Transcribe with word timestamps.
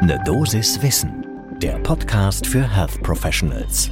Ne 0.00 0.16
Dosis 0.24 0.80
Wissen, 0.80 1.26
der 1.60 1.76
Podcast 1.80 2.46
für 2.46 2.62
Health 2.62 3.02
Professionals. 3.02 3.90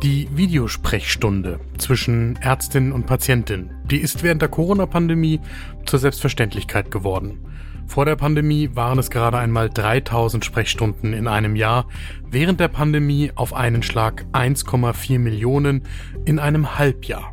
Die 0.00 0.28
Videosprechstunde 0.32 1.58
zwischen 1.78 2.36
Ärztin 2.36 2.92
und 2.92 3.06
Patientin, 3.06 3.70
die 3.90 3.98
ist 3.98 4.22
während 4.22 4.40
der 4.40 4.48
Corona-Pandemie 4.48 5.40
zur 5.84 5.98
Selbstverständlichkeit 5.98 6.92
geworden. 6.92 7.44
Vor 7.88 8.04
der 8.04 8.14
Pandemie 8.14 8.70
waren 8.74 9.00
es 9.00 9.10
gerade 9.10 9.38
einmal 9.38 9.68
3000 9.68 10.44
Sprechstunden 10.44 11.12
in 11.12 11.26
einem 11.26 11.56
Jahr, 11.56 11.88
während 12.30 12.60
der 12.60 12.68
Pandemie 12.68 13.32
auf 13.34 13.52
einen 13.52 13.82
Schlag 13.82 14.26
1,4 14.32 15.18
Millionen 15.18 15.82
in 16.24 16.38
einem 16.38 16.78
Halbjahr. 16.78 17.32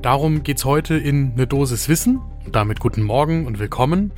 Darum 0.00 0.44
geht's 0.44 0.64
heute 0.64 0.96
in 0.96 1.34
Ne 1.34 1.46
Dosis 1.46 1.90
Wissen. 1.90 2.20
Und 2.48 2.56
damit 2.56 2.80
guten 2.80 3.02
Morgen 3.02 3.44
und 3.46 3.58
willkommen. 3.58 4.10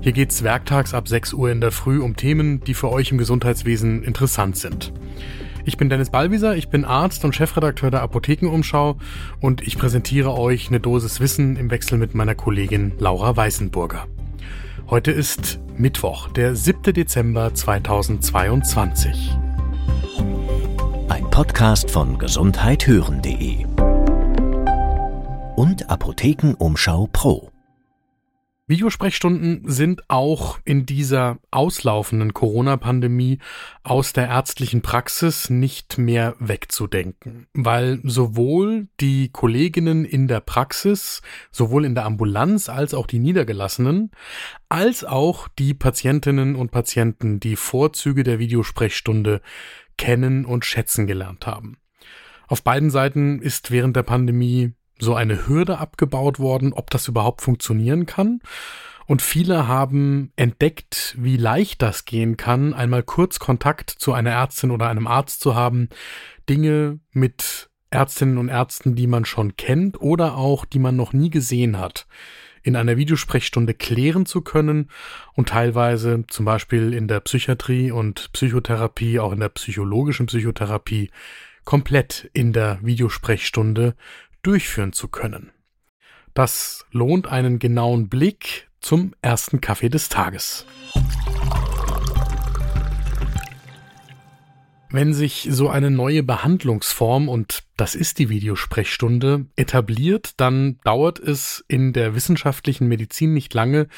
Hier 0.00 0.12
geht's 0.12 0.42
werktags 0.42 0.94
ab 0.94 1.06
6 1.06 1.34
Uhr 1.34 1.50
in 1.50 1.60
der 1.60 1.70
Früh 1.70 2.00
um 2.00 2.16
Themen, 2.16 2.64
die 2.64 2.72
für 2.72 2.90
euch 2.90 3.12
im 3.12 3.18
Gesundheitswesen 3.18 4.02
interessant 4.02 4.56
sind. 4.56 4.90
Ich 5.66 5.76
bin 5.76 5.90
Dennis 5.90 6.08
Ballwieser, 6.08 6.56
ich 6.56 6.70
bin 6.70 6.86
Arzt 6.86 7.26
und 7.26 7.34
Chefredakteur 7.34 7.90
der 7.90 8.00
Apothekenumschau 8.00 8.96
und 9.42 9.60
ich 9.60 9.76
präsentiere 9.76 10.32
euch 10.32 10.68
eine 10.68 10.80
Dosis 10.80 11.20
Wissen 11.20 11.56
im 11.56 11.70
Wechsel 11.70 11.98
mit 11.98 12.14
meiner 12.14 12.34
Kollegin 12.34 12.92
Laura 12.98 13.36
Weißenburger. 13.36 14.06
Heute 14.88 15.10
ist 15.10 15.60
Mittwoch, 15.76 16.28
der 16.28 16.56
7. 16.56 16.94
Dezember 16.94 17.52
2022. 17.52 19.36
Ein 21.10 21.28
Podcast 21.30 21.90
von 21.90 22.16
gesundheithören.de 22.16 23.66
und 25.56 25.90
Apothekenumschau 25.90 27.10
Pro. 27.12 27.53
Videosprechstunden 28.66 29.68
sind 29.68 30.08
auch 30.08 30.58
in 30.64 30.86
dieser 30.86 31.38
auslaufenden 31.50 32.32
Corona-Pandemie 32.32 33.38
aus 33.82 34.14
der 34.14 34.28
ärztlichen 34.28 34.80
Praxis 34.80 35.50
nicht 35.50 35.98
mehr 35.98 36.34
wegzudenken, 36.38 37.46
weil 37.52 38.00
sowohl 38.04 38.88
die 39.00 39.28
Kolleginnen 39.28 40.06
in 40.06 40.28
der 40.28 40.40
Praxis, 40.40 41.20
sowohl 41.50 41.84
in 41.84 41.94
der 41.94 42.06
Ambulanz 42.06 42.70
als 42.70 42.94
auch 42.94 43.06
die 43.06 43.18
Niedergelassenen, 43.18 44.12
als 44.70 45.04
auch 45.04 45.48
die 45.58 45.74
Patientinnen 45.74 46.56
und 46.56 46.70
Patienten 46.70 47.40
die 47.40 47.56
Vorzüge 47.56 48.22
der 48.22 48.38
Videosprechstunde 48.38 49.42
kennen 49.98 50.46
und 50.46 50.64
schätzen 50.64 51.06
gelernt 51.06 51.46
haben. 51.46 51.76
Auf 52.48 52.62
beiden 52.62 52.88
Seiten 52.88 53.42
ist 53.42 53.70
während 53.70 53.94
der 53.94 54.04
Pandemie 54.04 54.72
so 54.98 55.14
eine 55.14 55.46
Hürde 55.46 55.78
abgebaut 55.78 56.38
worden, 56.38 56.72
ob 56.72 56.90
das 56.90 57.08
überhaupt 57.08 57.42
funktionieren 57.42 58.06
kann. 58.06 58.40
Und 59.06 59.20
viele 59.20 59.68
haben 59.68 60.32
entdeckt, 60.36 61.14
wie 61.18 61.36
leicht 61.36 61.82
das 61.82 62.04
gehen 62.04 62.36
kann, 62.36 62.72
einmal 62.72 63.02
kurz 63.02 63.38
Kontakt 63.38 63.90
zu 63.90 64.12
einer 64.12 64.30
Ärztin 64.30 64.70
oder 64.70 64.88
einem 64.88 65.06
Arzt 65.06 65.40
zu 65.40 65.54
haben, 65.54 65.88
Dinge 66.48 67.00
mit 67.12 67.68
Ärztinnen 67.90 68.38
und 68.38 68.48
Ärzten, 68.48 68.94
die 68.94 69.06
man 69.06 69.24
schon 69.24 69.56
kennt 69.56 70.00
oder 70.00 70.36
auch 70.36 70.64
die 70.64 70.78
man 70.78 70.96
noch 70.96 71.12
nie 71.12 71.30
gesehen 71.30 71.78
hat, 71.78 72.06
in 72.62 72.76
einer 72.76 72.96
Videosprechstunde 72.96 73.74
klären 73.74 74.24
zu 74.24 74.40
können 74.40 74.90
und 75.34 75.50
teilweise 75.50 76.24
zum 76.28 76.46
Beispiel 76.46 76.94
in 76.94 77.06
der 77.06 77.20
Psychiatrie 77.20 77.90
und 77.90 78.32
Psychotherapie, 78.32 79.20
auch 79.20 79.32
in 79.32 79.40
der 79.40 79.50
psychologischen 79.50 80.26
Psychotherapie, 80.26 81.10
komplett 81.64 82.30
in 82.32 82.52
der 82.52 82.78
Videosprechstunde 82.82 83.94
durchführen 84.46 84.92
zu 84.92 85.08
können. 85.08 85.50
Das 86.34 86.84
lohnt 86.90 87.26
einen 87.26 87.58
genauen 87.58 88.08
Blick 88.08 88.68
zum 88.80 89.14
ersten 89.22 89.60
Kaffee 89.60 89.88
des 89.88 90.08
Tages. 90.08 90.66
Wenn 94.94 95.12
sich 95.12 95.48
so 95.50 95.70
eine 95.70 95.90
neue 95.90 96.22
Behandlungsform, 96.22 97.28
und 97.28 97.64
das 97.76 97.96
ist 97.96 98.20
die 98.20 98.28
Videosprechstunde, 98.28 99.46
etabliert, 99.56 100.34
dann 100.36 100.78
dauert 100.84 101.18
es 101.18 101.64
in 101.66 101.92
der 101.92 102.14
wissenschaftlichen 102.14 102.86
Medizin 102.86 103.34
nicht 103.34 103.52
lange, 103.54 103.88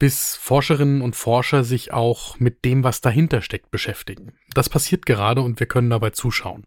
bis 0.00 0.34
Forscherinnen 0.34 1.00
und 1.00 1.14
Forscher 1.14 1.62
sich 1.62 1.92
auch 1.92 2.40
mit 2.40 2.64
dem, 2.64 2.82
was 2.82 3.00
dahinter 3.00 3.40
steckt, 3.40 3.70
beschäftigen. 3.70 4.32
Das 4.52 4.68
passiert 4.68 5.06
gerade 5.06 5.42
und 5.42 5.60
wir 5.60 5.68
können 5.68 5.90
dabei 5.90 6.10
zuschauen. 6.10 6.64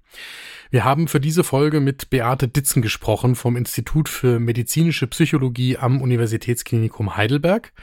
Wir 0.72 0.86
haben 0.86 1.10
für 1.10 1.20
diese 1.20 1.44
Folge 1.44 1.82
mit 1.82 2.10
Beate 2.10 2.48
Ditzen 2.48 2.82
gesprochen 2.82 3.36
vom 3.36 3.58
Institut 3.58 4.08
für 4.08 4.40
medizinische 4.40 5.08
Psychologie 5.08 5.76
am 5.76 6.02
Universitätsklinikum 6.02 7.18
Heidelberg 7.18 7.74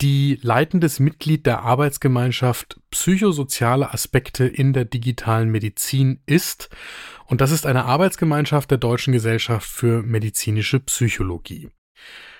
die 0.00 0.38
leitendes 0.42 1.00
Mitglied 1.00 1.46
der 1.46 1.62
Arbeitsgemeinschaft 1.62 2.80
Psychosoziale 2.90 3.92
Aspekte 3.92 4.44
in 4.44 4.72
der 4.72 4.84
digitalen 4.84 5.50
Medizin 5.50 6.20
ist. 6.26 6.68
Und 7.26 7.40
das 7.40 7.50
ist 7.50 7.66
eine 7.66 7.84
Arbeitsgemeinschaft 7.84 8.70
der 8.70 8.78
Deutschen 8.78 9.12
Gesellschaft 9.12 9.68
für 9.68 10.02
medizinische 10.02 10.80
Psychologie. 10.80 11.70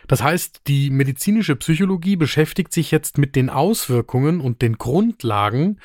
Das 0.06 0.22
heißt, 0.22 0.62
die 0.66 0.90
medizinische 0.90 1.56
Psychologie 1.56 2.16
beschäftigt 2.16 2.72
sich 2.72 2.90
jetzt 2.90 3.16
mit 3.18 3.36
den 3.36 3.48
Auswirkungen 3.48 4.40
und 4.40 4.60
den 4.60 4.76
Grundlagen 4.76 5.80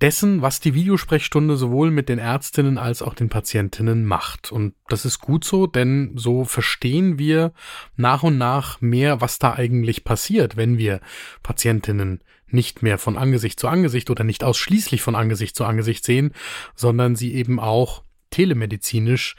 dessen, 0.00 0.42
was 0.42 0.60
die 0.60 0.74
Videosprechstunde 0.74 1.56
sowohl 1.56 1.90
mit 1.90 2.08
den 2.08 2.18
Ärztinnen 2.18 2.78
als 2.78 3.00
auch 3.02 3.14
den 3.14 3.28
Patientinnen 3.28 4.04
macht. 4.04 4.52
Und 4.52 4.74
das 4.88 5.04
ist 5.04 5.20
gut 5.20 5.44
so, 5.44 5.66
denn 5.66 6.12
so 6.16 6.44
verstehen 6.44 7.18
wir 7.18 7.52
nach 7.96 8.22
und 8.22 8.36
nach 8.36 8.80
mehr, 8.80 9.20
was 9.20 9.38
da 9.38 9.54
eigentlich 9.54 10.04
passiert, 10.04 10.56
wenn 10.56 10.76
wir 10.78 11.00
Patientinnen 11.42 12.20
nicht 12.48 12.82
mehr 12.82 12.98
von 12.98 13.16
Angesicht 13.16 13.58
zu 13.58 13.68
Angesicht 13.68 14.10
oder 14.10 14.22
nicht 14.22 14.44
ausschließlich 14.44 15.02
von 15.02 15.14
Angesicht 15.14 15.56
zu 15.56 15.64
Angesicht 15.64 16.04
sehen, 16.04 16.32
sondern 16.74 17.16
sie 17.16 17.34
eben 17.34 17.58
auch 17.58 18.04
telemedizinisch 18.30 19.34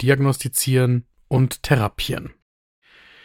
diagnostizieren 0.00 1.06
und 1.28 1.62
therapieren. 1.62 2.32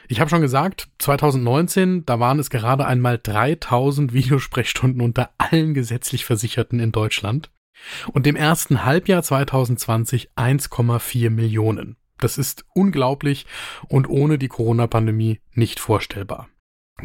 Ich 0.09 0.21
habe 0.21 0.29
schon 0.29 0.41
gesagt, 0.41 0.87
2019, 0.99 2.05
da 2.05 2.19
waren 2.19 2.39
es 2.39 2.49
gerade 2.49 2.85
einmal 2.85 3.19
3000 3.21 4.13
Videosprechstunden 4.13 5.01
unter 5.01 5.31
allen 5.37 5.73
gesetzlich 5.73 6.23
Versicherten 6.23 6.79
in 6.79 6.91
Deutschland. 6.93 7.51
Und 8.11 8.25
im 8.25 8.35
ersten 8.35 8.85
Halbjahr 8.85 9.21
2020 9.21 10.31
1,4 10.35 11.29
Millionen. 11.29 11.97
Das 12.19 12.37
ist 12.37 12.65
unglaublich 12.73 13.45
und 13.87 14.09
ohne 14.09 14.37
die 14.37 14.47
Corona-Pandemie 14.47 15.41
nicht 15.53 15.79
vorstellbar. 15.79 16.49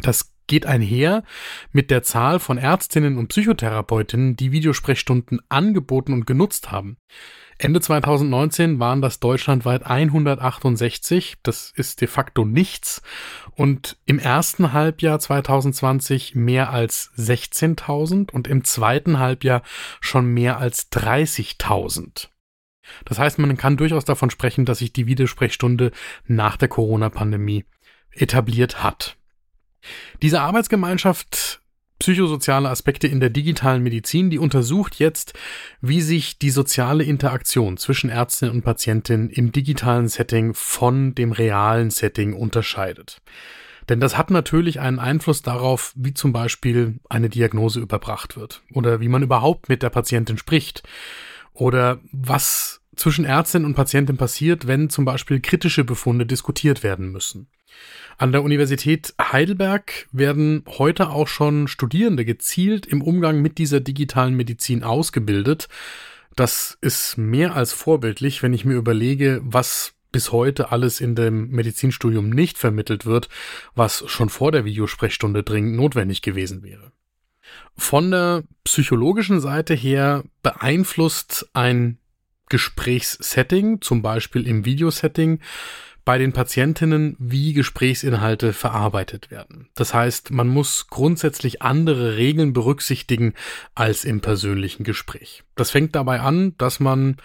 Das 0.01 0.33
geht 0.47 0.65
einher 0.65 1.23
mit 1.71 1.91
der 1.91 2.03
Zahl 2.03 2.39
von 2.39 2.57
Ärztinnen 2.57 3.17
und 3.17 3.27
Psychotherapeutinnen, 3.27 4.35
die 4.35 4.51
Videosprechstunden 4.51 5.39
angeboten 5.49 6.13
und 6.13 6.25
genutzt 6.25 6.71
haben. 6.71 6.97
Ende 7.57 7.81
2019 7.81 8.79
waren 8.79 9.01
das 9.01 9.19
deutschlandweit 9.19 9.85
168. 9.85 11.35
Das 11.43 11.71
ist 11.75 12.01
de 12.01 12.07
facto 12.07 12.45
nichts. 12.45 13.01
Und 13.55 13.97
im 14.05 14.19
ersten 14.19 14.73
Halbjahr 14.73 15.19
2020 15.19 16.35
mehr 16.35 16.71
als 16.71 17.11
16.000 17.17 18.31
und 18.31 18.47
im 18.47 18.63
zweiten 18.63 19.19
Halbjahr 19.19 19.61
schon 20.01 20.25
mehr 20.25 20.57
als 20.57 20.91
30.000. 20.91 22.29
Das 23.05 23.19
heißt, 23.19 23.39
man 23.39 23.55
kann 23.57 23.77
durchaus 23.77 24.05
davon 24.05 24.29
sprechen, 24.29 24.65
dass 24.65 24.79
sich 24.79 24.91
die 24.91 25.07
Videosprechstunde 25.07 25.91
nach 26.25 26.57
der 26.57 26.67
Corona-Pandemie 26.67 27.65
etabliert 28.11 28.83
hat. 28.83 29.17
Diese 30.21 30.41
Arbeitsgemeinschaft 30.41 31.62
psychosoziale 32.03 32.69
Aspekte 32.69 33.07
in 33.07 33.21
der 33.21 33.29
digitalen 33.29 33.81
Medizin, 33.81 34.29
die 34.29 34.37
untersucht 34.37 34.95
jetzt, 34.95 35.31
wie 35.79 36.01
sich 36.01 36.37
die 36.37 36.49
soziale 36.49 37.05
Interaktion 37.05 37.77
zwischen 37.77 38.09
Ärztin 38.09 38.49
und 38.49 38.61
Patientin 38.61 39.29
im 39.29 39.53
digitalen 39.53 40.09
Setting 40.09 40.53
von 40.53 41.15
dem 41.15 41.31
realen 41.31 41.91
Setting 41.91 42.33
unterscheidet. 42.33 43.21
Denn 43.87 44.01
das 44.01 44.17
hat 44.17 44.31
natürlich 44.31 44.81
einen 44.81 44.99
Einfluss 44.99 45.43
darauf, 45.43 45.93
wie 45.95 46.13
zum 46.13 46.33
Beispiel 46.33 46.99
eine 47.07 47.29
Diagnose 47.29 47.79
überbracht 47.79 48.35
wird 48.35 48.63
oder 48.73 48.99
wie 48.99 49.07
man 49.07 49.23
überhaupt 49.23 49.69
mit 49.69 49.81
der 49.81 49.89
Patientin 49.89 50.37
spricht 50.37 50.83
oder 51.53 52.01
was 52.11 52.81
zwischen 52.95 53.25
Ärztin 53.25 53.65
und 53.65 53.75
Patientin 53.75 54.17
passiert, 54.17 54.67
wenn 54.67 54.89
zum 54.89 55.05
Beispiel 55.05 55.39
kritische 55.39 55.83
Befunde 55.83 56.25
diskutiert 56.25 56.83
werden 56.83 57.11
müssen. 57.11 57.47
An 58.17 58.31
der 58.31 58.43
Universität 58.43 59.13
Heidelberg 59.19 60.07
werden 60.11 60.63
heute 60.67 61.09
auch 61.09 61.27
schon 61.27 61.67
Studierende 61.67 62.25
gezielt 62.25 62.85
im 62.85 63.01
Umgang 63.01 63.41
mit 63.41 63.57
dieser 63.57 63.79
digitalen 63.79 64.35
Medizin 64.35 64.83
ausgebildet. 64.83 65.67
Das 66.35 66.77
ist 66.81 67.17
mehr 67.17 67.55
als 67.55 67.73
vorbildlich, 67.73 68.43
wenn 68.43 68.53
ich 68.53 68.65
mir 68.65 68.75
überlege, 68.75 69.41
was 69.43 69.93
bis 70.11 70.31
heute 70.31 70.71
alles 70.71 71.01
in 71.01 71.15
dem 71.15 71.49
Medizinstudium 71.49 72.29
nicht 72.29 72.57
vermittelt 72.57 73.05
wird, 73.05 73.29
was 73.73 74.03
schon 74.07 74.29
vor 74.29 74.51
der 74.51 74.63
Videosprechstunde 74.63 75.43
dringend 75.43 75.75
notwendig 75.75 76.21
gewesen 76.21 76.61
wäre. 76.61 76.91
Von 77.75 78.11
der 78.11 78.43
psychologischen 78.63 79.41
Seite 79.41 79.73
her 79.73 80.23
beeinflusst 80.43 81.49
ein 81.53 81.97
Gesprächssetting, 82.53 83.81
zum 83.81 84.03
Beispiel 84.03 84.45
im 84.45 84.63
Videosetting, 84.63 85.39
bei 86.05 86.19
den 86.19 86.33
Patientinnen, 86.33 87.15
wie 87.17 87.53
Gesprächsinhalte 87.53 88.53
verarbeitet 88.53 89.31
werden. 89.31 89.69
Das 89.73 89.95
heißt, 89.95 90.29
man 90.29 90.49
muss 90.49 90.85
grundsätzlich 90.87 91.63
andere 91.63 92.15
Regeln 92.15 92.53
berücksichtigen 92.53 93.33
als 93.73 94.05
im 94.05 94.21
persönlichen 94.21 94.83
Gespräch. 94.83 95.41
Das 95.55 95.71
fängt 95.71 95.95
dabei 95.95 96.19
an, 96.19 96.55
dass 96.59 96.79
man 96.79 97.17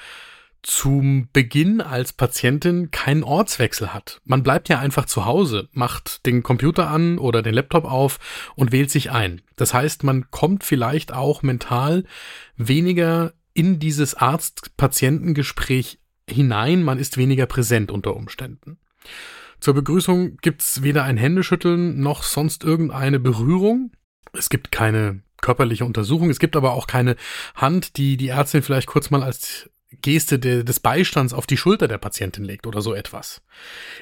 zum 0.62 1.28
Beginn 1.32 1.82
als 1.82 2.14
Patientin 2.14 2.90
keinen 2.90 3.22
Ortswechsel 3.22 3.92
hat. 3.92 4.22
Man 4.24 4.42
bleibt 4.42 4.70
ja 4.70 4.78
einfach 4.78 5.04
zu 5.04 5.26
Hause, 5.26 5.68
macht 5.72 6.24
den 6.24 6.42
Computer 6.42 6.88
an 6.88 7.18
oder 7.18 7.42
den 7.42 7.54
Laptop 7.54 7.84
auf 7.84 8.18
und 8.56 8.72
wählt 8.72 8.90
sich 8.90 9.10
ein. 9.10 9.42
Das 9.56 9.74
heißt, 9.74 10.04
man 10.04 10.30
kommt 10.30 10.64
vielleicht 10.64 11.12
auch 11.12 11.42
mental 11.42 12.04
weniger 12.56 13.34
in 13.58 13.80
dieses 13.80 14.14
Arzt-Patientengespräch 14.14 15.98
hinein, 16.30 16.84
man 16.84 17.00
ist 17.00 17.16
weniger 17.16 17.46
präsent 17.46 17.90
unter 17.90 18.14
Umständen. 18.14 18.78
Zur 19.58 19.74
Begrüßung 19.74 20.36
gibt's 20.36 20.84
weder 20.84 21.02
ein 21.02 21.16
Händeschütteln 21.16 22.00
noch 22.00 22.22
sonst 22.22 22.62
irgendeine 22.62 23.18
Berührung. 23.18 23.90
Es 24.32 24.48
gibt 24.48 24.70
keine 24.70 25.22
körperliche 25.40 25.84
Untersuchung, 25.84 26.30
es 26.30 26.38
gibt 26.38 26.54
aber 26.54 26.72
auch 26.72 26.86
keine 26.86 27.16
Hand, 27.56 27.96
die 27.96 28.16
die 28.16 28.28
Ärztin 28.28 28.62
vielleicht 28.62 28.86
kurz 28.86 29.10
mal 29.10 29.24
als 29.24 29.68
Geste 30.02 30.38
de, 30.38 30.62
des 30.62 30.78
Beistands 30.78 31.32
auf 31.32 31.48
die 31.48 31.56
Schulter 31.56 31.88
der 31.88 31.98
Patientin 31.98 32.44
legt 32.44 32.64
oder 32.64 32.80
so 32.80 32.94
etwas. 32.94 33.42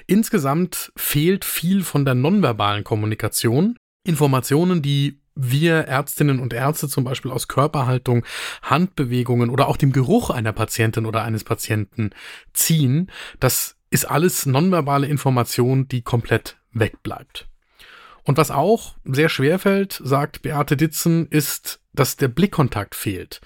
Insgesamt 0.07 0.93
fehlt 0.97 1.47
viel 1.47 1.83
von 1.83 2.05
der 2.05 2.15
nonverbalen 2.15 2.85
Kommunikation. 2.85 3.79
Informationen, 4.05 4.83
die 4.83 5.23
wir 5.37 5.83
Ärztinnen 5.83 6.41
und 6.41 6.53
Ärzte 6.53 6.89
zum 6.89 7.05
Beispiel 7.05 7.31
aus 7.31 7.47
Körperhaltung, 7.47 8.25
Handbewegungen 8.63 9.51
oder 9.51 9.69
auch 9.69 9.77
dem 9.77 9.93
Geruch 9.93 10.31
einer 10.31 10.53
Patientin 10.53 11.07
oder 11.07 11.23
eines 11.23 11.45
Patienten 11.45 12.11
ziehen, 12.53 13.11
das 13.39 13.77
ist 13.91 14.07
alles 14.07 14.47
nonverbale 14.47 15.07
Information, 15.07 15.87
die 15.87 16.03
komplett 16.03 16.59
wegbleibt. 16.73 17.49
Und 18.25 18.39
was 18.39 18.51
auch 18.51 18.97
sehr 19.05 19.29
schwer 19.29 19.59
fällt, 19.59 20.01
sagt 20.03 20.43
Beate 20.43 20.77
Ditzen, 20.77 21.29
ist, 21.29 21.81
dass 21.93 22.17
der 22.17 22.29
Blickkontakt 22.29 22.97
fehlt. 22.97 23.41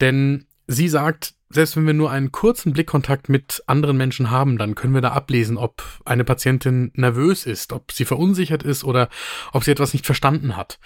Denn 0.00 0.46
sie 0.66 0.88
sagt, 0.88 1.34
selbst 1.50 1.76
wenn 1.76 1.86
wir 1.86 1.94
nur 1.94 2.10
einen 2.10 2.30
kurzen 2.30 2.74
Blickkontakt 2.74 3.30
mit 3.30 3.62
anderen 3.66 3.96
Menschen 3.96 4.30
haben, 4.30 4.58
dann 4.58 4.74
können 4.74 4.92
wir 4.92 5.00
da 5.00 5.12
ablesen, 5.12 5.56
ob 5.56 5.82
eine 6.04 6.24
Patientin 6.24 6.92
nervös 6.94 7.46
ist, 7.46 7.72
ob 7.72 7.90
sie 7.90 8.04
verunsichert 8.04 8.62
ist 8.62 8.84
oder 8.84 9.08
ob 9.52 9.64
sie 9.64 9.70
etwas 9.70 9.94
nicht 9.94 10.04
verstanden 10.04 10.56
hat. 10.56 10.78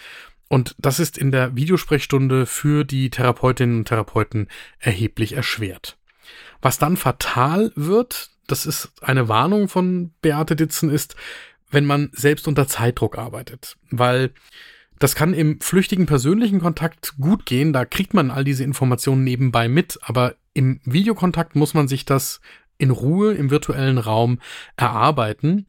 Und 0.48 0.74
das 0.78 1.00
ist 1.00 1.16
in 1.16 1.30
der 1.30 1.56
Videosprechstunde 1.56 2.46
für 2.46 2.84
die 2.84 3.10
Therapeutinnen 3.10 3.78
und 3.78 3.88
Therapeuten 3.88 4.48
erheblich 4.78 5.32
erschwert. 5.34 5.96
Was 6.60 6.78
dann 6.78 6.96
fatal 6.96 7.72
wird, 7.74 8.30
das 8.46 8.66
ist 8.66 8.92
eine 9.00 9.28
Warnung 9.28 9.68
von 9.68 10.12
Beate 10.20 10.56
Ditzen, 10.56 10.90
ist, 10.90 11.16
wenn 11.70 11.86
man 11.86 12.10
selbst 12.12 12.46
unter 12.46 12.68
Zeitdruck 12.68 13.18
arbeitet. 13.18 13.76
Weil 13.90 14.30
das 14.98 15.16
kann 15.16 15.34
im 15.34 15.60
flüchtigen 15.60 16.06
persönlichen 16.06 16.60
Kontakt 16.60 17.14
gut 17.18 17.46
gehen, 17.46 17.72
da 17.72 17.84
kriegt 17.84 18.14
man 18.14 18.30
all 18.30 18.44
diese 18.44 18.62
Informationen 18.62 19.24
nebenbei 19.24 19.68
mit, 19.68 19.98
aber 20.02 20.36
im 20.54 20.80
Videokontakt 20.84 21.56
muss 21.56 21.74
man 21.74 21.88
sich 21.88 22.04
das 22.04 22.40
in 22.78 22.90
Ruhe 22.90 23.32
im 23.32 23.50
virtuellen 23.50 23.98
Raum 23.98 24.38
erarbeiten. 24.76 25.66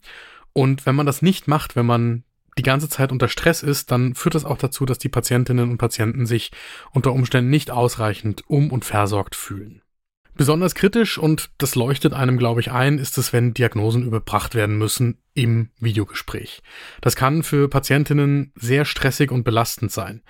Und 0.52 0.86
wenn 0.86 0.96
man 0.96 1.06
das 1.06 1.22
nicht 1.22 1.48
macht, 1.48 1.76
wenn 1.76 1.86
man 1.86 2.24
die 2.58 2.64
ganze 2.64 2.90
Zeit 2.90 3.12
unter 3.12 3.28
Stress 3.28 3.64
ist, 3.64 3.92
dann 3.92 4.16
führt 4.16 4.36
das 4.36 4.46
auch 4.46 4.58
dazu, 4.58 4.86
dass 4.86 5.00
die 5.00 5.10
Patientinnen 5.10 5.70
und 5.70 5.78
Patienten 5.78 6.26
sich 6.26 6.52
unter 6.92 7.12
Umständen 7.12 7.50
nicht 7.50 7.72
ausreichend 7.72 8.44
um 8.48 8.72
und 8.72 8.86
versorgt 8.86 9.36
fühlen. 9.36 9.82
Besonders 10.36 10.74
kritisch, 10.74 11.20
und 11.20 11.52
das 11.60 11.76
leuchtet 11.76 12.14
einem, 12.14 12.38
glaube 12.38 12.60
ich, 12.60 12.72
ein, 12.72 12.98
ist 12.98 13.20
es, 13.20 13.34
wenn 13.34 13.54
Diagnosen 13.54 14.04
überbracht 14.04 14.56
werden 14.56 14.78
müssen 14.78 15.20
im 15.36 15.70
Videogespräch. 15.80 16.64
Das 17.02 17.16
kann 17.16 17.44
für 17.44 17.70
Patientinnen 17.70 18.52
sehr 18.56 18.86
stressig 18.86 19.32
und 19.32 19.44
belastend 19.44 19.92
sein. 19.92 20.24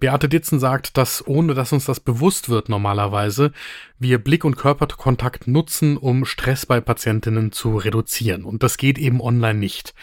Beate 0.00 0.28
Ditzen 0.28 0.58
sagt, 0.58 0.96
dass 0.96 1.26
ohne 1.26 1.54
dass 1.54 1.72
uns 1.72 1.84
das 1.84 2.00
bewusst 2.00 2.48
wird 2.48 2.68
normalerweise, 2.68 3.52
wir 3.98 4.18
Blick- 4.18 4.44
und 4.44 4.56
Körperkontakt 4.56 5.46
nutzen, 5.46 5.96
um 5.96 6.24
Stress 6.24 6.66
bei 6.66 6.80
Patientinnen 6.80 7.52
zu 7.52 7.76
reduzieren. 7.76 8.44
Und 8.44 8.62
das 8.62 8.76
geht 8.76 8.98
eben 8.98 9.20
online 9.20 9.58
nicht. 9.58 9.94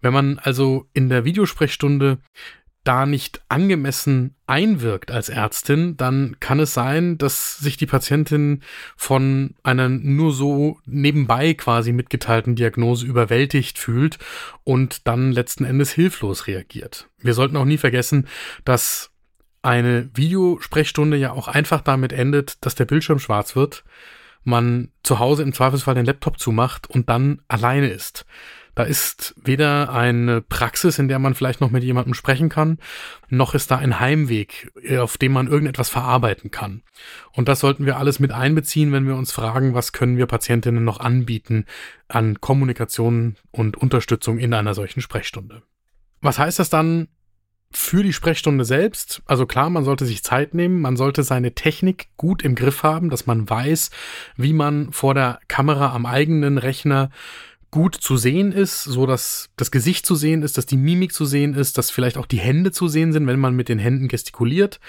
Wenn 0.00 0.12
man 0.12 0.38
also 0.38 0.86
in 0.92 1.08
der 1.08 1.24
Videosprechstunde 1.24 2.18
da 2.84 3.04
nicht 3.04 3.42
angemessen 3.48 4.34
einwirkt 4.46 5.10
als 5.10 5.28
Ärztin, 5.28 5.96
dann 5.96 6.36
kann 6.40 6.60
es 6.60 6.72
sein, 6.72 7.18
dass 7.18 7.58
sich 7.58 7.76
die 7.76 7.86
Patientin 7.86 8.62
von 8.96 9.54
einer 9.62 9.88
nur 9.88 10.32
so 10.32 10.78
nebenbei 10.86 11.52
quasi 11.54 11.92
mitgeteilten 11.92 12.56
Diagnose 12.56 13.04
überwältigt 13.06 13.78
fühlt 13.78 14.18
und 14.64 15.06
dann 15.06 15.32
letzten 15.32 15.64
Endes 15.64 15.92
hilflos 15.92 16.46
reagiert. 16.46 17.10
Wir 17.18 17.34
sollten 17.34 17.56
auch 17.58 17.66
nie 17.66 17.78
vergessen, 17.78 18.26
dass 18.64 19.10
eine 19.62 20.08
Videosprechstunde 20.14 21.18
ja 21.18 21.32
auch 21.32 21.48
einfach 21.48 21.82
damit 21.82 22.14
endet, 22.14 22.64
dass 22.64 22.74
der 22.74 22.86
Bildschirm 22.86 23.18
schwarz 23.18 23.56
wird, 23.56 23.84
man 24.42 24.90
zu 25.02 25.18
Hause 25.18 25.42
im 25.42 25.52
Zweifelsfall 25.52 25.94
den 25.94 26.06
Laptop 26.06 26.38
zumacht 26.38 26.88
und 26.88 27.08
dann 27.08 27.42
alleine 27.48 27.88
ist. 27.88 28.26
Da 28.74 28.84
ist 28.84 29.34
weder 29.36 29.92
eine 29.92 30.40
Praxis, 30.40 30.98
in 30.98 31.08
der 31.08 31.18
man 31.18 31.34
vielleicht 31.34 31.60
noch 31.60 31.70
mit 31.70 31.82
jemandem 31.82 32.14
sprechen 32.14 32.48
kann, 32.48 32.78
noch 33.28 33.54
ist 33.54 33.70
da 33.70 33.76
ein 33.76 34.00
Heimweg, 34.00 34.72
auf 34.98 35.18
dem 35.18 35.32
man 35.32 35.48
irgendetwas 35.48 35.90
verarbeiten 35.90 36.50
kann. 36.50 36.82
Und 37.32 37.48
das 37.48 37.60
sollten 37.60 37.84
wir 37.84 37.98
alles 37.98 38.20
mit 38.20 38.32
einbeziehen, 38.32 38.92
wenn 38.92 39.06
wir 39.06 39.16
uns 39.16 39.32
fragen, 39.32 39.74
was 39.74 39.92
können 39.92 40.16
wir 40.16 40.26
Patientinnen 40.26 40.84
noch 40.84 41.00
anbieten 41.00 41.66
an 42.08 42.40
Kommunikation 42.40 43.36
und 43.50 43.76
Unterstützung 43.76 44.38
in 44.38 44.54
einer 44.54 44.74
solchen 44.74 45.00
Sprechstunde. 45.00 45.62
Was 46.20 46.38
heißt 46.38 46.58
das 46.58 46.70
dann 46.70 47.08
für 47.72 48.02
die 48.02 48.12
Sprechstunde 48.12 48.64
selbst, 48.64 49.22
also 49.26 49.46
klar, 49.46 49.70
man 49.70 49.84
sollte 49.84 50.04
sich 50.04 50.22
Zeit 50.24 50.54
nehmen, 50.54 50.80
man 50.80 50.96
sollte 50.96 51.22
seine 51.22 51.54
Technik 51.54 52.08
gut 52.16 52.42
im 52.42 52.54
Griff 52.54 52.82
haben, 52.82 53.10
dass 53.10 53.26
man 53.26 53.48
weiß, 53.48 53.90
wie 54.36 54.52
man 54.52 54.92
vor 54.92 55.14
der 55.14 55.38
Kamera 55.46 55.94
am 55.94 56.04
eigenen 56.04 56.58
Rechner 56.58 57.10
gut 57.70 57.94
zu 57.94 58.16
sehen 58.16 58.50
ist, 58.50 58.82
so 58.82 59.06
dass 59.06 59.50
das 59.56 59.70
Gesicht 59.70 60.04
zu 60.04 60.16
sehen 60.16 60.42
ist, 60.42 60.58
dass 60.58 60.66
die 60.66 60.76
Mimik 60.76 61.12
zu 61.12 61.24
sehen 61.24 61.54
ist, 61.54 61.78
dass 61.78 61.90
vielleicht 61.90 62.16
auch 62.16 62.26
die 62.26 62.40
Hände 62.40 62.72
zu 62.72 62.88
sehen 62.88 63.12
sind, 63.12 63.26
wenn 63.26 63.38
man 63.38 63.54
mit 63.54 63.68
den 63.68 63.78
Händen 63.78 64.08
gestikuliert, 64.08 64.80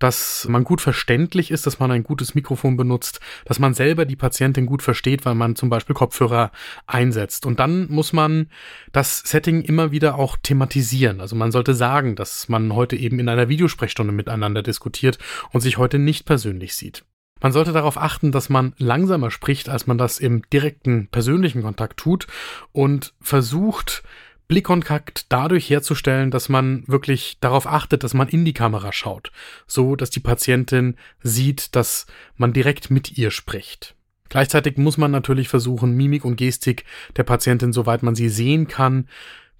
dass 0.00 0.46
man 0.48 0.64
gut 0.64 0.80
verständlich 0.80 1.52
ist, 1.52 1.66
dass 1.66 1.78
man 1.78 1.92
ein 1.92 2.02
gutes 2.02 2.34
Mikrofon 2.34 2.76
benutzt, 2.76 3.20
dass 3.44 3.60
man 3.60 3.74
selber 3.74 4.04
die 4.04 4.16
Patientin 4.16 4.66
gut 4.66 4.82
versteht, 4.82 5.24
weil 5.24 5.36
man 5.36 5.54
zum 5.54 5.70
Beispiel 5.70 5.94
Kopfhörer 5.94 6.50
einsetzt. 6.86 7.46
Und 7.46 7.60
dann 7.60 7.86
muss 7.88 8.12
man 8.12 8.48
das 8.92 9.20
Setting 9.20 9.62
immer 9.62 9.92
wieder 9.92 10.16
auch 10.16 10.36
thematisieren. 10.42 11.20
Also 11.20 11.36
man 11.36 11.52
sollte 11.52 11.74
sagen, 11.74 12.16
dass 12.16 12.48
man 12.48 12.74
heute 12.74 12.96
eben 12.96 13.20
in 13.20 13.28
einer 13.28 13.48
Videosprechstunde 13.48 14.12
miteinander 14.12 14.62
diskutiert 14.62 15.18
und 15.52 15.60
sich 15.60 15.78
heute 15.78 16.00
nicht 16.00 16.26
persönlich 16.26 16.74
sieht. 16.74 17.04
Man 17.44 17.52
sollte 17.52 17.72
darauf 17.72 17.98
achten, 17.98 18.32
dass 18.32 18.48
man 18.48 18.72
langsamer 18.78 19.30
spricht, 19.30 19.68
als 19.68 19.86
man 19.86 19.98
das 19.98 20.18
im 20.18 20.48
direkten 20.48 21.08
persönlichen 21.08 21.60
Kontakt 21.60 21.98
tut 21.98 22.26
und 22.72 23.12
versucht, 23.20 24.02
Blickkontakt 24.48 25.26
dadurch 25.30 25.68
herzustellen, 25.68 26.30
dass 26.30 26.48
man 26.48 26.84
wirklich 26.86 27.36
darauf 27.40 27.66
achtet, 27.66 28.02
dass 28.02 28.14
man 28.14 28.28
in 28.28 28.46
die 28.46 28.54
Kamera 28.54 28.94
schaut, 28.94 29.30
so 29.66 29.94
dass 29.94 30.08
die 30.08 30.20
Patientin 30.20 30.96
sieht, 31.22 31.76
dass 31.76 32.06
man 32.38 32.54
direkt 32.54 32.90
mit 32.90 33.18
ihr 33.18 33.30
spricht. 33.30 33.94
Gleichzeitig 34.30 34.78
muss 34.78 34.96
man 34.96 35.10
natürlich 35.10 35.48
versuchen, 35.50 35.94
Mimik 35.94 36.24
und 36.24 36.36
Gestik 36.36 36.86
der 37.18 37.24
Patientin, 37.24 37.74
soweit 37.74 38.02
man 38.02 38.14
sie 38.14 38.30
sehen 38.30 38.68
kann, 38.68 39.06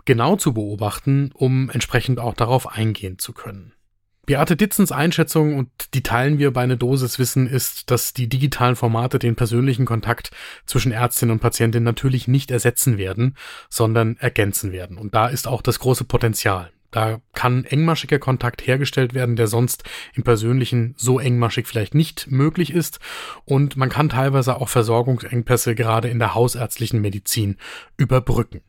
genau 0.06 0.36
zu 0.36 0.54
beobachten, 0.54 1.32
um 1.34 1.68
entsprechend 1.68 2.18
auch 2.18 2.32
darauf 2.32 2.66
eingehen 2.66 3.18
zu 3.18 3.34
können. 3.34 3.73
Beate 4.26 4.56
Ditzens 4.56 4.92
Einschätzung, 4.92 5.56
und 5.56 5.68
die 5.94 6.02
teilen 6.02 6.38
wir 6.38 6.52
bei 6.52 6.62
einer 6.62 6.76
Dosis 6.76 7.18
Wissen, 7.18 7.46
ist, 7.46 7.90
dass 7.90 8.12
die 8.12 8.28
digitalen 8.28 8.76
Formate 8.76 9.18
den 9.18 9.36
persönlichen 9.36 9.86
Kontakt 9.86 10.30
zwischen 10.66 10.92
Ärztin 10.92 11.30
und 11.30 11.40
Patientin 11.40 11.82
natürlich 11.82 12.28
nicht 12.28 12.50
ersetzen 12.50 12.98
werden, 12.98 13.36
sondern 13.68 14.16
ergänzen 14.18 14.72
werden. 14.72 14.98
Und 14.98 15.14
da 15.14 15.28
ist 15.28 15.46
auch 15.46 15.62
das 15.62 15.78
große 15.78 16.04
Potenzial. 16.04 16.73
Da 16.94 17.20
kann 17.32 17.64
engmaschiger 17.64 18.20
Kontakt 18.20 18.68
hergestellt 18.68 19.14
werden, 19.14 19.34
der 19.34 19.48
sonst 19.48 19.82
im 20.12 20.22
Persönlichen 20.22 20.94
so 20.96 21.18
engmaschig 21.18 21.66
vielleicht 21.66 21.92
nicht 21.92 22.30
möglich 22.30 22.72
ist. 22.72 23.00
Und 23.44 23.76
man 23.76 23.88
kann 23.88 24.10
teilweise 24.10 24.60
auch 24.60 24.68
Versorgungsengpässe 24.68 25.74
gerade 25.74 26.06
in 26.06 26.20
der 26.20 26.36
hausärztlichen 26.36 27.00
Medizin 27.00 27.56
überbrücken. 27.96 28.60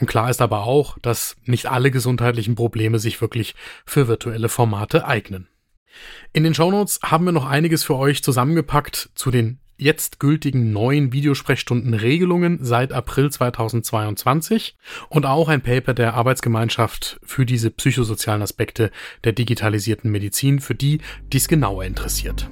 Und 0.00 0.08
klar 0.08 0.28
ist 0.28 0.42
aber 0.42 0.64
auch, 0.64 0.98
dass 1.02 1.36
nicht 1.44 1.66
alle 1.66 1.92
gesundheitlichen 1.92 2.56
Probleme 2.56 2.98
sich 2.98 3.20
wirklich 3.20 3.54
für 3.86 4.08
virtuelle 4.08 4.48
Formate 4.48 5.06
eignen. 5.06 5.46
In 6.32 6.42
den 6.42 6.54
Shownotes 6.54 6.98
haben 7.04 7.26
wir 7.26 7.32
noch 7.32 7.46
einiges 7.46 7.84
für 7.84 7.94
euch 7.94 8.24
zusammengepackt 8.24 9.10
zu 9.14 9.30
den 9.30 9.60
jetzt 9.78 10.18
gültigen 10.18 10.72
neuen 10.72 11.12
Videosprechstundenregelungen 11.12 12.58
seit 12.62 12.92
April 12.92 13.30
2022 13.30 14.76
und 15.08 15.24
auch 15.24 15.48
ein 15.48 15.62
Paper 15.62 15.94
der 15.94 16.14
Arbeitsgemeinschaft 16.14 17.18
für 17.22 17.46
diese 17.46 17.70
psychosozialen 17.70 18.42
Aspekte 18.42 18.90
der 19.24 19.32
digitalisierten 19.32 20.10
Medizin, 20.10 20.60
für 20.60 20.74
die 20.74 21.00
dies 21.32 21.48
genauer 21.48 21.84
interessiert. 21.84 22.50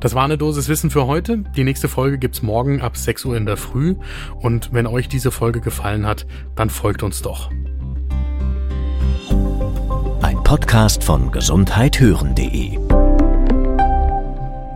Das 0.00 0.14
war 0.14 0.24
eine 0.24 0.36
Dosis 0.36 0.68
Wissen 0.68 0.90
für 0.90 1.06
heute. 1.06 1.38
Die 1.56 1.64
nächste 1.64 1.88
Folge 1.88 2.18
gibt's 2.18 2.42
morgen 2.42 2.82
ab 2.82 2.94
6 2.94 3.24
Uhr 3.24 3.38
in 3.38 3.46
der 3.46 3.56
Früh. 3.56 3.96
Und 4.38 4.70
wenn 4.74 4.86
euch 4.86 5.08
diese 5.08 5.30
Folge 5.30 5.62
gefallen 5.62 6.04
hat, 6.04 6.26
dann 6.56 6.68
folgt 6.68 7.02
uns 7.02 7.22
doch. 7.22 7.50
Ein 10.20 10.42
Podcast 10.44 11.02
von 11.02 11.32
gesundheithören.de 11.32 12.78